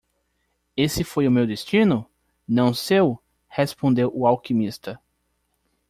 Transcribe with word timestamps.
"Esse 0.75 1.03
foi 1.03 1.27
o 1.27 1.31
meu 1.31 1.45
destino? 1.45 2.09
não 2.47 2.73
seu?" 2.73 3.21
respondeu 3.47 4.09
o 4.15 4.25
alquimista. 4.25 4.99